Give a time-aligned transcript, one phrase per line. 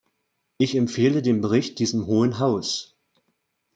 [0.57, 2.95] Ich empfehle den Bericht diesem Hohen Haus.